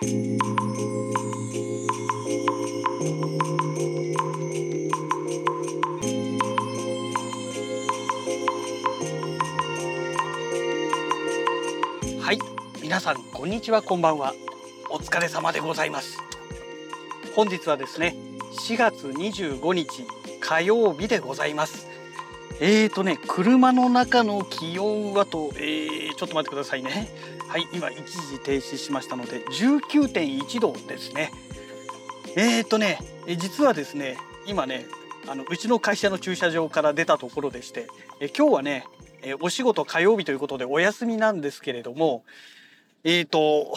[0.00, 0.04] は
[12.32, 12.38] い
[12.80, 14.34] 皆さんこんにちはこんばんは。
[14.88, 16.18] お疲れ様でございます。
[17.34, 18.14] 本日はですね
[18.68, 20.06] 4月25日
[20.38, 21.88] 火曜日でございます。
[22.60, 27.08] えーとね車の中の気温はと、えー、ちょっと待ってくださいね。
[27.48, 27.96] はい今一
[28.28, 31.30] 時停止しましたので19.1度ですね。
[32.36, 32.98] えーとね
[33.38, 34.84] 実はですね今ね
[35.26, 37.86] あのうちの会社の駐車場から出たところでして
[38.20, 38.84] え今日はね
[39.22, 42.22] えお仕事火曜日ということでお休みなんですけれども
[43.02, 43.74] えーと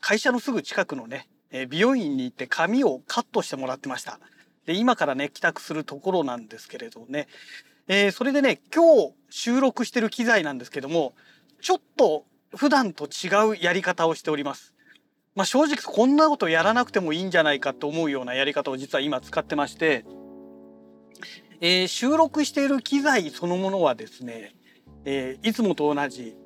[0.00, 1.28] 会社のすぐ近くのね
[1.68, 4.20] 美容院に行って髪をカットしてもらってました。
[4.64, 7.26] で今からね帰宅するところなんですけれどね、
[7.88, 11.14] えー、それでね今日収録してる機材なんですけども
[11.60, 12.24] ちょっと
[12.54, 14.74] 普段と違うやり方をしております
[15.34, 20.06] まあ、正直こんなことやらなくてもいいんじゃないかと思うようなやり方を実は今使ってまして
[21.60, 24.54] えー、収録している機材そのものはですね、
[25.04, 26.36] えー、いつもと同じ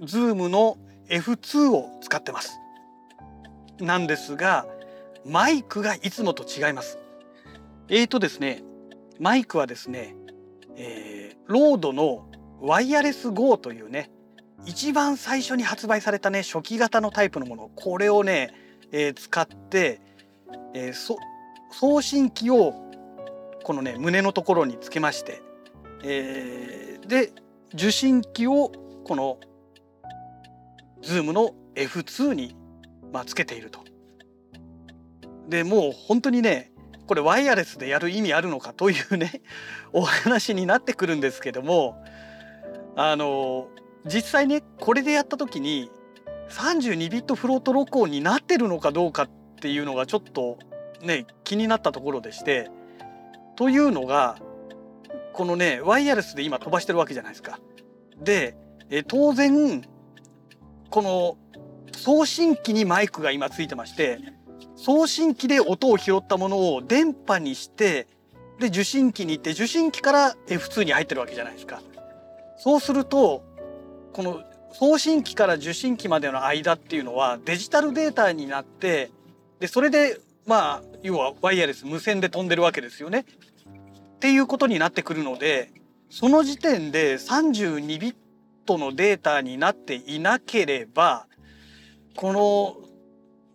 [0.00, 0.76] Zoom の
[1.08, 2.58] F2 を使ってます。
[3.80, 4.66] なんですが
[5.24, 6.98] マイクがいつもと違います。
[7.88, 8.62] えーとですね
[9.18, 10.14] マイクはですね、
[10.76, 12.28] えー、ロードの
[12.60, 14.10] ワイヤレス GO というね
[14.64, 18.52] 一番最初に発売されたね初期型のタイプのものこれをね、
[18.92, 20.00] えー、使って、
[20.74, 21.16] えー、
[21.70, 22.74] 送信機を
[23.64, 25.42] このね胸のところにつけまして、
[26.04, 27.32] えー、で
[27.74, 28.72] 受信機を
[29.04, 29.38] この
[31.02, 32.56] Zoom の F2 に、
[33.12, 33.80] まあ、つけていると。
[35.48, 36.72] でもう本当にね
[37.06, 39.42] これワイヤレスでやる意味あるのかというね
[39.92, 42.02] お話になってくるんですけども
[42.96, 43.68] あの
[44.06, 45.90] 実際ねこれでやった時に
[46.50, 50.58] 32ビットフロート録音になってるのかどうかっていうのがちょっと
[51.00, 52.70] ね気になったところでして
[53.56, 54.36] というのが
[55.32, 57.58] このねワイヤレスで今飛ばしてるわけじゃないですか。
[58.18, 58.56] で
[58.90, 59.82] え当然
[60.90, 61.38] この
[61.96, 64.18] 送信機にマイクが今ついてまして
[64.76, 68.06] 送信機で音を拾ったものを電波にして
[68.58, 71.80] で受信機に行って受信機から F2 に入ってるわけじゃないですか。
[72.58, 73.42] そうすると
[74.12, 74.42] この
[74.72, 79.10] 送信機から受信機までの間っていうのはデジタルデータになって
[79.60, 83.24] でそれでまあ要はワイヤレス無線で飛んでるわけですよね。
[84.16, 85.70] っていうことになってくるので
[86.10, 88.14] その時点で32ビッ
[88.66, 91.26] トのデータになっていなければ
[92.14, 92.76] この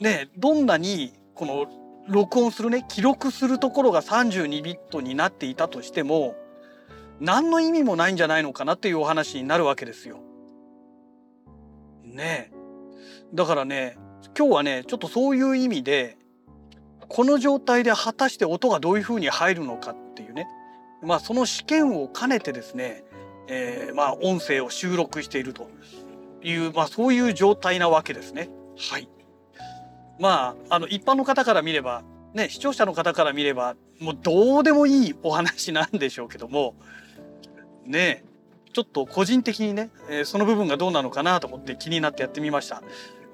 [0.00, 1.66] ねどんなにこの
[2.08, 6.34] 録音するね記録するところが32ビットになっていたとしても
[7.20, 10.20] 何の意味もないんじゃないのかなっていうお話になるわけですよ。
[12.18, 12.50] ね
[13.32, 13.96] だからね
[14.36, 16.18] 今日はねちょっとそういう意味で
[17.08, 20.46] この状態で果たして音がどういうふうに入るのかっていうね
[21.02, 23.04] まあその試験を兼ねてですね、
[23.48, 25.70] えー、まあ音声を収録していると
[26.42, 28.48] いう、まあ、そういう状態なわけですね。
[28.90, 29.08] はい。
[30.20, 32.02] まああの一般の方から見れば
[32.34, 36.74] ね視聴者の方から見ればもうどうでもいいお話なんでしょうけども
[37.86, 38.24] ね
[38.78, 42.80] ちょっと個人的にね、え、その部分がどうなのかなと思って気になってやってみました。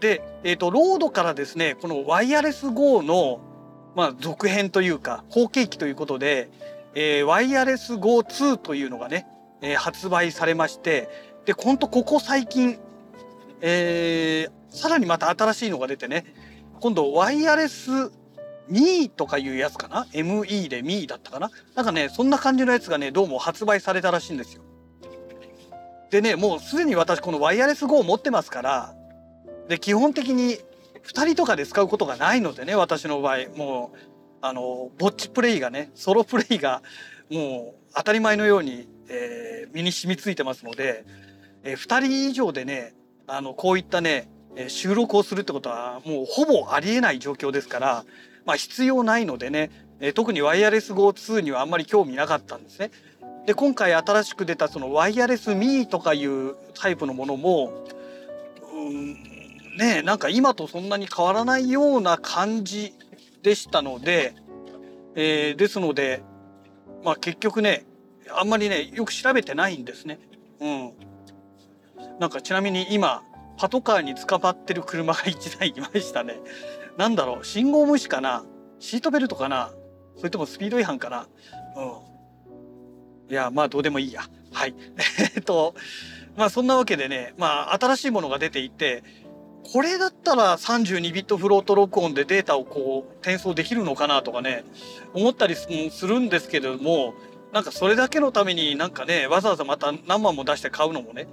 [0.01, 3.41] で、えーと、ロードからですねこのワイヤレス GO の
[3.95, 6.51] まあ、続編というか後継機ということで、
[6.95, 9.27] えー、ワイヤレス GO2 というのがね、
[9.61, 11.11] えー、発売されまして
[11.45, 12.79] でほんとここ最近、
[13.61, 16.25] えー、さらにまた新しいのが出てね
[16.81, 17.91] 今度ワイヤレス
[18.71, 21.51] ME とかいうやつかな？ME で ME だったかな？
[21.75, 24.63] なんかねそんな感じのやつがねどうも発売されたらしいんですよ。
[26.15, 28.95] でねもうすでに私このワイヤレス GO 持ってますから
[29.67, 30.59] で基本的に
[31.03, 33.99] 2人とかで使うことがないのでね私の場合もう
[34.41, 36.83] あのぼっちプレイがねソロプレイが
[37.33, 41.05] もう当たり前のように、えー、身に染みついてますので、
[41.65, 42.95] えー、2人以上でね
[43.27, 44.31] あのこういったね
[44.69, 48.05] 収録をするってことはもうほぼありえない状況ですから、
[48.47, 52.93] まあ、必要ないのでね、え、特にワイヤレス GO2 にはあんまり興味なかったんですね。
[53.47, 57.73] で今回新しく出たそのワイヤレスミーとかいうタイプのものも、
[58.73, 59.15] うん、
[59.77, 62.95] ねなんか今とそんなに変わらないような感じ
[63.43, 64.35] でしたので、
[65.15, 66.23] えー、ですので、
[67.05, 67.85] まあ、結局ね
[68.35, 70.19] あんまりねよく調べてないんですね。
[70.61, 70.93] うん、
[72.19, 73.23] なんかちなみに今
[73.59, 76.41] パトカーに捕まってる車が1台いましたね。
[76.97, 78.45] なんだろう信号無視かな？
[78.79, 79.71] シートベルトかな？
[80.17, 81.27] それともスピード違反かな？
[81.77, 82.14] うん。
[83.31, 84.23] いやまあどうでもいいや。
[84.53, 84.75] はい。
[85.35, 85.75] えっと
[86.37, 89.03] まあそんなわけでねまあ新しいものが出ていて
[89.73, 94.65] これだったら32ビットフロート録音でデータをこう転送できるのかなとかね
[95.15, 97.15] 思ったりするんですけれども
[97.53, 101.29] なんかそれだけのためになんかねわざわざまた何万も出して買うのもね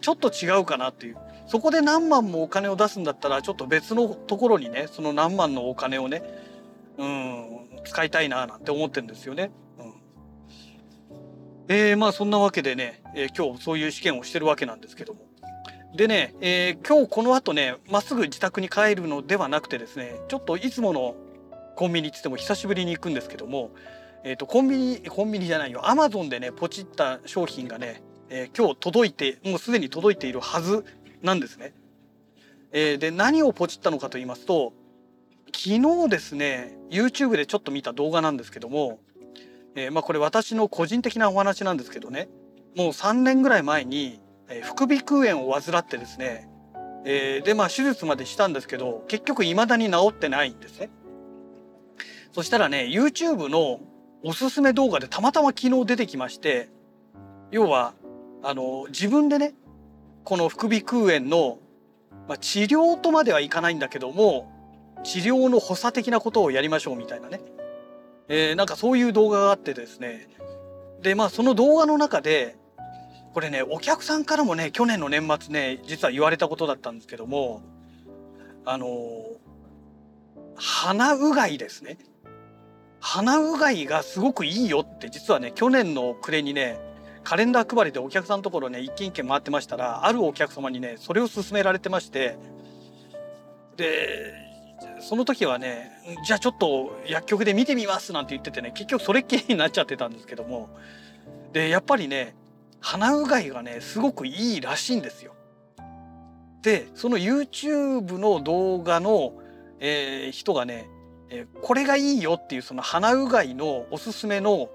[0.00, 1.16] ちょっと違うかなっていう
[1.46, 6.22] そこで何万もお金を出すんだったらちょっと別のところにねその何万のお金をね
[6.98, 7.46] うん
[7.84, 9.50] 使いたいななんて思ってるんですよね。
[11.72, 15.20] えー、まあそんなわけでね、えー、今日そういう試験をしてるわけなんですけども。
[15.94, 21.14] でね、えー、今日この後ねまっすぐ自宅に帰るのではなくてですねちょっといつもの
[21.76, 23.70] コンビニっつっても久しぶりに行くんですけども、
[24.24, 30.84] えー、とコンビニコンビニじゃないよアマゾンでねポチった商品がね、え、今日届いてもうすでに届いているはず
[31.22, 31.72] なんですね。
[32.72, 34.72] え、で何をポチったのかと言いますと
[35.54, 38.98] 昨日ですね YouTube でちょっと見た動画なんですけども、
[39.74, 42.28] えー、まあこれ私の個人的なお話なんですけどね
[42.76, 44.20] もう3年ぐらい前に
[44.50, 46.48] え副鼻腔炎を患ってですね、
[47.04, 50.90] えー、でまあ手術までしたんですけど結局未だに治ってないんですね。
[52.32, 53.80] そしたらね YouTube の
[54.22, 56.68] おすすめ動画でたまたま昨日出てきまして
[57.50, 57.94] 要は
[58.42, 59.54] あの自分でね
[60.24, 61.58] この副鼻腔炎の、
[62.28, 64.52] まあ、治療とまではいかないんだけども
[65.02, 67.40] 治療の補佐的なことをやりましょうみたいなね、
[68.32, 70.28] えー、なんかそういう動画があってですね。
[71.02, 72.56] でまあその動画の中で
[73.34, 77.60] これねお客さんからもね去年の年末ね実は言われたことだったんですけども
[78.64, 78.86] あの
[80.54, 81.98] 鼻うがいですね。
[83.00, 86.78] 鼻うがいがすごくいいよって実はね去年の暮れにね
[87.24, 92.38] カレンダー配りでお客さんのところね一軒一軒回ってましたらあるお客様にねそれを勧められてまして。
[93.76, 94.49] で
[95.00, 95.92] その時はね
[96.24, 100.68] じゃあちょっと薬局で見てみますなんて言っててね結局それっきりになっちゃってたんですけども
[101.52, 102.34] でやっぱりね
[102.80, 105.34] 鼻うがいがねすごくいいらしいんですよ。
[106.62, 109.32] でその YouTube の動画の、
[109.78, 110.88] えー、人がね、
[111.30, 114.68] えー、これがいいよっていうその鼻うがいのおすすめの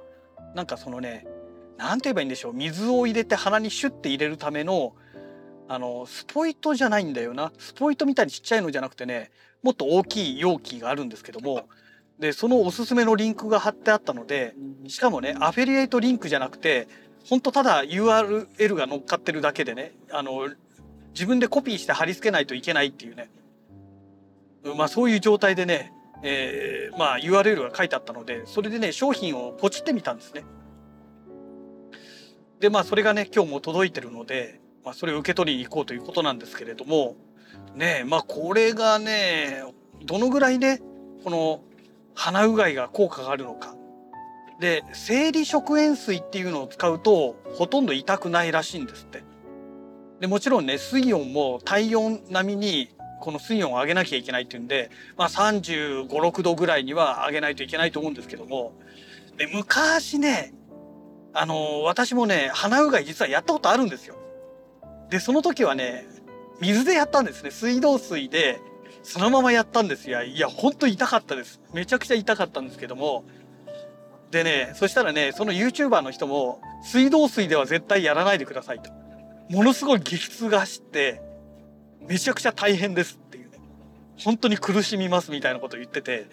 [0.56, 1.28] なんかそのね
[1.78, 4.96] 何て言えばいいんでしょう水を入れて鼻にシュッて入れるための
[5.68, 9.32] あのスポイトじゃないんだよなスポイトみたいにちっちゃいのじゃなくてね
[9.66, 11.68] もっと大きい容器があるんですけども
[12.20, 14.54] でそのおすすめのリンクが貼ってあったので
[14.88, 16.88] しかもねアフィリエイトリンクじゃなくて
[17.28, 20.48] 本当ただ URL が乗っかってるだけでねあの
[21.14, 23.32] 自分でコピーして貼り付けないといけないっていうね
[24.78, 25.92] まあそういう状態でね、
[26.22, 30.44] えー、まあ URL が書いてあったのでそれでね商品をポチってみたんですね。
[32.60, 37.16] でまあそれがね今日も届いてるので、まあ、それを受け取りに行こうということなんですけれども
[37.76, 39.64] ねまあこれがね
[40.06, 40.82] どのぐらいね
[41.24, 41.62] この
[42.14, 43.76] 鼻うがいが効果があるのか
[44.60, 49.24] で生理食塩水っていうのを使うとほとんど痛くないらしいんですって。
[50.20, 58.74] でもちろんね水温も体温並みにこの水温を上げなきゃいけないっていうんで、まあ、3 5 6度ぐらいには上げないといけないと思うんですけども
[59.38, 60.54] で昔ね
[61.34, 64.16] あの私もね鼻うがい実はやったことあるんですよ。
[65.10, 66.06] でその時はね
[66.62, 67.52] 水でやったんですね。
[67.52, 68.60] 水道水で
[69.04, 70.10] そのままやったんです。
[70.10, 71.62] よいやほんと痛かったです。
[71.74, 73.24] めちゃくちゃ痛かったんですけども。
[74.32, 78.92] でねそしたらねその YouTuber の人も水道水では絶対やらないでくださいと。
[79.50, 81.22] ものすごい激痛が走って
[82.02, 83.50] めちゃくちゃ大変ですっていう。
[83.52, 83.60] ね
[84.18, 86.28] 本当に苦しみますみたいなことを言ってて、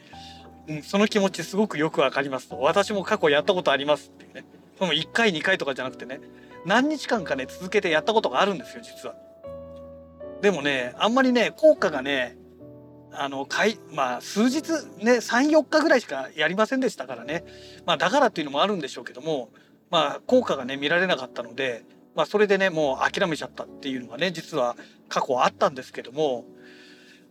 [0.69, 2.59] うん、その気持ちすごくよくわかりますと。
[2.61, 4.45] 私も過去やったことありますっていうね。
[4.79, 6.21] その1回2回とかじゃなくてね
[6.65, 9.15] 何日間かね続けてやったことがあるんですよ実は。
[10.43, 12.37] でもねあんまりね効果がね
[13.13, 17.45] あのかいまあ数日ね34日ぐらいしかやりませんでしたからね、
[17.87, 19.51] まあ、だからっていうのもあるんでしょうけども、
[19.91, 21.85] まあ、効果がね見られなかったので、
[22.17, 24.77] まあ、それでねもう諦めちゃったっていうのがね実は
[25.09, 26.45] 過去あったんですけども、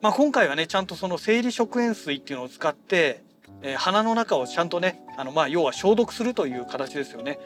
[0.01, 3.23] まあ、今回はねちゃんとその生理食塩水っていうのを使って、
[3.63, 7.39] えー、鼻の中をちゃんとねあのまあ要は消毒するという形ですよね、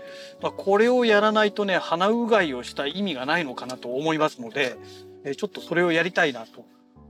[0.43, 4.75] まあ、これをやらないとね鼻うがいをした意味がないのかなと思いますので、
[5.25, 6.65] え、ちょっとそれをやりたいなと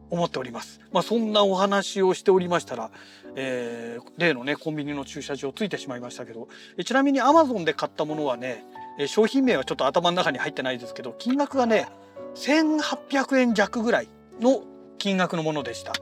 [0.10, 0.80] 思っております。
[0.92, 2.92] まあ、そんなお話をしておりましたら、
[3.36, 6.48] えー、例のねコンビニの駐車場ついてしまいましたけど
[6.84, 8.64] ちなみに Amazon で買ったものはね
[9.08, 11.88] 商品名はちょっと頭の中に入ってないですけど金額がね
[12.36, 14.64] 1800円弱ぐらいの
[14.98, 15.94] 金額のものでした。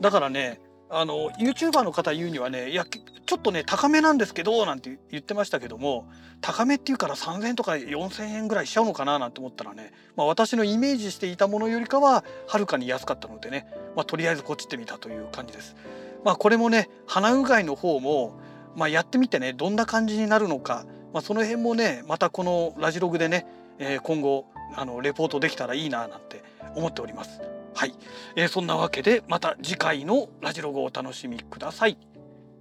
[0.00, 0.60] だからね
[0.90, 2.84] あの YouTuber の方言うにはねいや
[3.26, 6.06] ちょっとね高めなんですけどなんて言ってましたけども
[6.40, 15.74] 高めっていうから3,000円とか4,000円ぐらいしちゃうのかななんて思ったらね、まあ、私のイメージしていたものよりかははるかに安かったのでね、まあ、とりあえずこっちってみたという感じです。
[16.22, 18.38] まあ、これもね鼻うがいの方も、
[18.76, 23.46] まあ、やってみてねどんな感じになるのか、まあ、その辺もねまたこのラジログでね、
[23.78, 26.42] えー、今後あのレポートできたらいいななんて
[26.74, 27.40] 思っております。
[27.74, 27.94] はい、
[28.36, 31.98] えーそんなわけでまた次回のラジログをお楽しみください。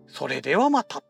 [0.08, 1.04] それではまた。